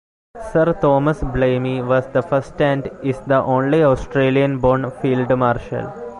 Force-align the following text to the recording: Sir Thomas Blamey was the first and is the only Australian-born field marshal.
Sir 0.51 0.73
Thomas 0.81 1.19
Blamey 1.21 1.85
was 1.85 2.07
the 2.07 2.23
first 2.23 2.59
and 2.59 2.89
is 3.03 3.19
the 3.27 3.37
only 3.43 3.83
Australian-born 3.83 4.89
field 4.99 5.29
marshal. 5.37 5.93